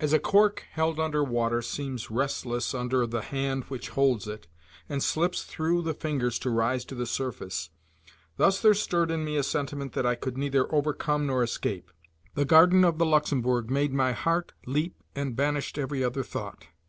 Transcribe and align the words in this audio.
As 0.00 0.12
a 0.12 0.18
cork 0.18 0.64
held 0.72 0.98
under 0.98 1.22
water 1.22 1.62
seems 1.62 2.10
restless 2.10 2.74
under 2.74 3.06
the 3.06 3.22
hand 3.22 3.62
which 3.68 3.90
holds 3.90 4.26
it, 4.26 4.48
and 4.88 5.00
slips 5.00 5.44
through 5.44 5.82
the 5.82 5.94
fingers 5.94 6.40
to 6.40 6.50
rise 6.50 6.84
to 6.86 6.96
the 6.96 7.06
surface, 7.06 7.70
thus 8.38 8.60
there 8.60 8.74
stirred 8.74 9.12
in 9.12 9.24
me 9.24 9.36
a 9.36 9.44
sentiment 9.44 9.92
that 9.92 10.04
I 10.04 10.16
could 10.16 10.36
neither 10.36 10.66
overcome 10.74 11.28
nor 11.28 11.44
escape. 11.44 11.92
The 12.34 12.44
garden 12.44 12.84
of 12.84 12.98
the 12.98 13.06
Luxembourg 13.06 13.70
made 13.70 13.92
my 13.92 14.10
heart 14.10 14.52
leap 14.66 15.00
and 15.14 15.36
banished 15.36 15.78
every 15.78 16.02
other 16.02 16.24
thought. 16.24 16.66